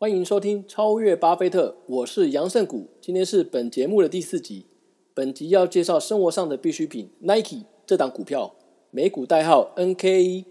[0.00, 2.86] 欢迎收听《超越巴菲特》，我是杨胜谷。
[3.00, 4.64] 今天是本节目的第四集。
[5.12, 8.54] 本集要介绍生活上的必需品 Nike 这档股票，
[8.92, 10.44] 美股代号 NKE。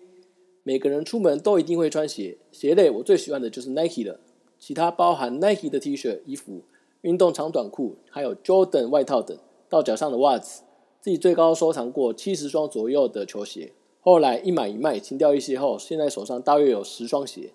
[0.63, 4.19] 每个人出门都一定会穿鞋，鞋类我最喜欢的就是 Nike 了。
[4.59, 6.63] 其他包含 Nike 的 T 恤、衣服、
[7.03, 9.37] 运动长短裤，还有 Jordan 外套等，
[9.69, 10.63] 到脚上的袜子。
[10.99, 13.71] 自己最高收藏过七十双左右的球鞋，
[14.01, 17.53] 后来一买一卖，清掉一些后，现在手上大约有十双鞋。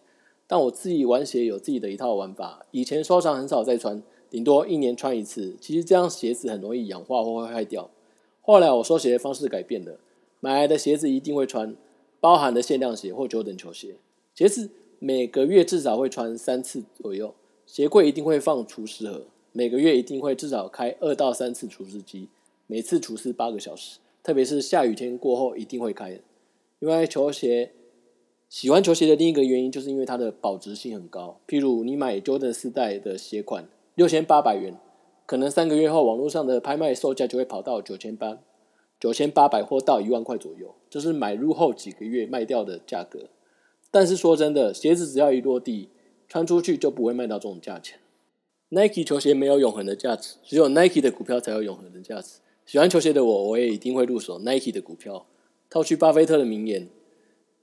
[0.53, 5.57] 但我自己玩鞋有自己的一套玩法，以前收藏很少再穿，顶多一年穿一次。
[5.58, 7.89] 其实这样鞋子很容易氧化或会坏掉。
[8.43, 9.99] 后来我收鞋的方式改变了，
[10.41, 11.75] 买来的鞋子一定会穿，
[12.21, 13.94] 包含的限量鞋或九等球鞋。
[14.35, 14.68] 鞋子
[14.99, 19.22] 每个月至少会穿三次左右，鞋柜一定会放除湿盒，
[19.53, 22.29] 每个月一定会至少开二到三次除湿机，
[22.66, 26.21] 每次除湿八个小时，特别是下雨天过后一定会开，
[26.80, 27.71] 因为球鞋。
[28.53, 31.41] 喜欢球鞋的另一个原因，就是因为它的保值性很高。
[31.49, 34.78] 譬如你买 Jordan 四代的鞋款，六千八百元，
[35.25, 38.41] 可能三个月后，网络上的拍卖售价就会跑到九千八、
[39.00, 43.31] 九千八百或到一万块左右，这是买入后几个月卖掉的价格。
[43.91, 45.89] 但是说真的，鞋子只要一落地，
[46.28, 48.00] 穿出去就不会卖到这种价钱。
[48.69, 52.41] Nike 球鞋没有永恒的价值，只有 Nike 的股票才有永恒的价值。
[52.66, 55.25] 喜欢球鞋的我，我也一定会入手 Nike 的股票。
[55.70, 56.91] 套去巴菲特的名言。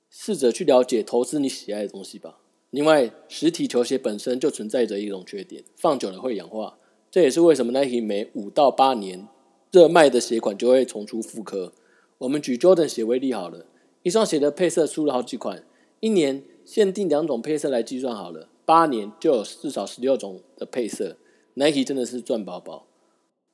[0.09, 2.39] 试着去了解投资你喜爱的东西吧。
[2.71, 6.77] 另外，实体球鞋本身就存在着一种缺点，放久了会氧化。
[7.09, 9.27] 这也是为什么 Nike 每五到八年
[9.71, 11.73] 热卖的鞋款就会重出复刻。
[12.19, 13.65] 我们举 Jordan 鞋为例好了，
[14.03, 15.63] 一双鞋的配色出了好几款，
[15.99, 21.17] 一年限定两种配色来计算好了，八年就有至少十六种的配色。
[21.55, 22.85] Nike 真的是赚宝宝。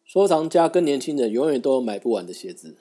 [0.03, 2.75] 收藏家跟年轻人永远都有买不完的鞋子。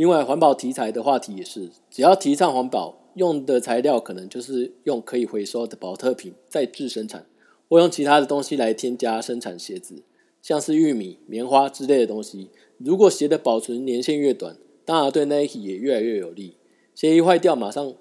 [0.00, 7.26] 另外，环保题材的话题也是，只要提倡环保，用的材料可能就是用可以回收的保特瓶再制生产，
[7.68, 10.02] 或用其他的东西来添加生产鞋子，
[10.40, 12.48] 像是玉米、棉花之类的东西。
[12.78, 14.56] 如果鞋的保存年限越短，
[14.86, 16.56] 当然对 Nike 也越来越有利。
[16.94, 17.92] 鞋一坏掉，马上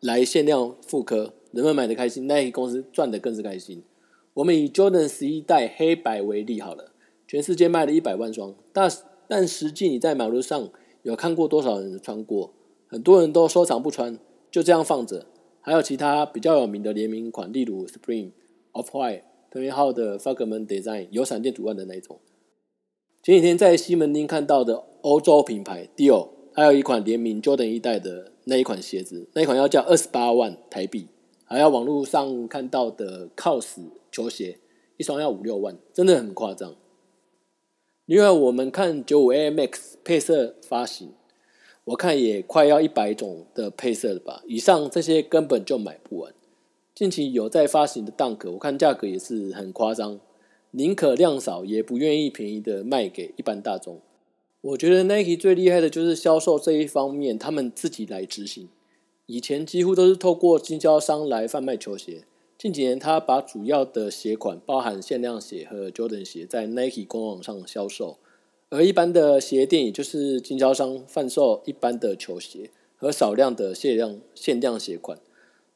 [0.00, 3.84] 来限量复刻，人们买的开心，Nike 公司赚的更是开心。
[4.32, 6.90] 我们以 Jordan 十一代黑白为例好了，
[7.28, 8.90] 全世界卖了一百万双，但
[9.28, 10.68] 但实际你在马路上。
[11.04, 12.52] 有看过多少人穿过？
[12.88, 14.18] 很多人都收藏不穿，
[14.50, 15.26] 就这样放着。
[15.60, 18.30] 还有其他比较有名的联名款，例如 Spring、
[18.72, 22.18] Off White、特别号的 Fragment Design 有闪电图案的那一种。
[23.22, 31.08] 前几天在西门町看到的欧洲品牌 Dior，还有一款联名 Jordan 一代的那一款鞋子，那一款要价二十八万台币。
[31.44, 33.76] 还有网络上看到的 Cos
[34.10, 34.58] 球鞋，
[34.96, 36.74] 一双要五六万，真的很夸张。
[38.06, 41.14] 另外，我们看九五 a max 配色发行，
[41.84, 44.42] 我看也快要一百种的配色了吧？
[44.46, 46.34] 以上这些根本就买不完。
[46.94, 50.20] 近期有在发行的 Dunk，我看价格也是很夸张，
[50.72, 53.98] 宁可量少也不愿意便宜的卖给一般大众。
[54.60, 58.68] 我觉得 Nike 最厉害的就是销售这一方面，他们自己来执行。
[59.24, 62.24] 以前几乎都是透过经销商来贩卖球鞋。
[62.64, 68.16] 近几年，他把主要的鞋款，包含限量鞋和 Jordan 鞋，在 Nike 官网上销售；
[68.70, 75.18] 而一般的鞋店，也就是经销商贩售一般的球鞋和少量的限量限量鞋款，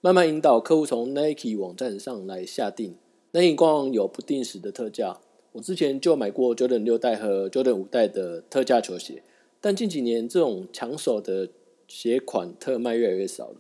[0.01, 2.97] 慢慢引导客户从 Nike 网站上来下定。
[3.33, 5.21] Nike 官网有不定时的特价，
[5.53, 9.23] 我之前就买过 Jordan 六代和 Jordan 五代的特价球鞋，
[9.61, 11.51] 但近几年这种抢手的
[11.87, 13.57] 鞋款特卖越来越少了。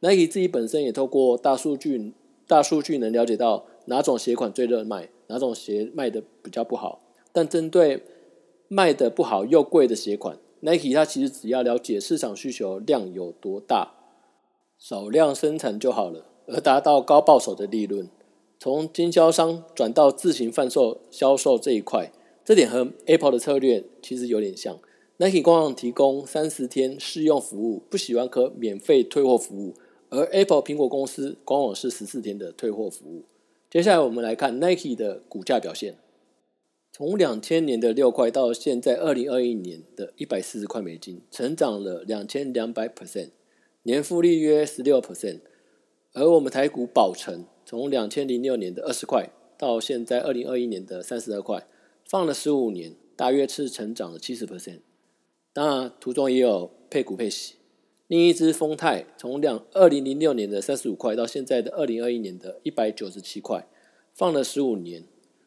[0.00, 2.14] Nike 自己本身也透过大数据。
[2.46, 7.00] 大数据能了解到哪种鞋款最热卖，哪种鞋卖的比较不好。
[7.32, 8.02] 但针对
[8.68, 13.92] 卖的不好又贵的鞋款，Nike 它其实只要了解市场需求量有多大，
[14.78, 18.08] 少量生产就好了，而达到高报酬的利润。
[18.58, 22.12] 从经销商转到自行贩售销售这一块，
[22.44, 24.78] 这点和 Apple 的策略其实有点像。
[25.16, 29.74] Nike 官网提供三十天试用服务，不喜欢可免费退货服务。
[30.12, 33.24] 而 Apple 苹果公司官网是十四天的退货服务。
[33.70, 35.96] 接下来我们来看 Nike 的股价表现，
[36.92, 43.30] 从两千年的六块到现在二零二一年的一百四十块美金，成长了两千两百 percent，
[43.84, 45.40] 年复利约十六 percent。
[46.12, 51.66] 而我们台股宝成从两千零六年的二十块到现在二零二一年的三十二块，
[52.04, 54.80] 放了十五年，大约是成长了七十 percent。
[55.54, 57.54] 当然，图中也有配股配息。
[58.12, 63.66] 另一支丰泰从两二零零六年的三十五块到现在的二零二一年的一百九十七块，
[64.12, 65.04] 放了十五年，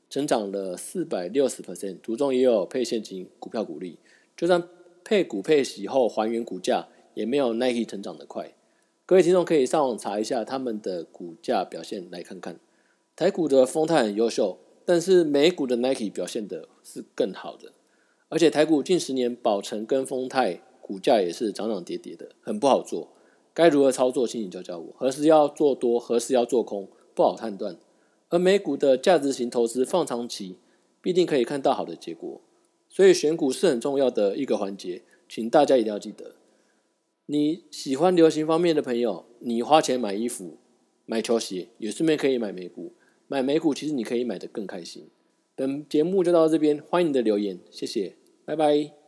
[0.10, 2.00] 成长了四百六十 percent。
[2.02, 4.00] 图中也有配现金股票股利，
[4.36, 4.68] 就算
[5.04, 8.56] 配股配息后还原股价，也没有 Nike 成长的快。
[9.06, 12.60] 各位听众可以上网查一下他们的股价表现来看看。
[13.16, 17.74] 台股的丰泰很优秀，但是美股的 Nike 表现的是更好的，
[18.30, 23.08] 而且台股近十年宝成跟丰泰股价也是涨涨跌跌的，很不好做。
[23.56, 24.94] 该如何操作，请你教教我。
[24.96, 27.80] 何时要做多，何时要做空，不好判断。
[28.30, 30.60] 而美股的价值型投资放长期，
[31.02, 32.40] 必定可以看到好的结果。
[32.88, 36.36] 所以选股是很重要的一个环节，请大家一定要记得。
[37.26, 40.58] 你喜欢流行方面的朋友，你花钱买衣服、
[41.08, 42.94] 买球鞋，也顺便可以买美股。
[43.28, 45.08] 买美股其实你可以买的更开心。
[45.56, 48.16] 本节目就到这边，欢迎你的留言，谢谢，
[48.46, 49.05] 拜拜。